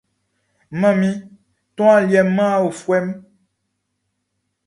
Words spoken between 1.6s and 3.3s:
ton aliɛ man awlobofuɛ mun.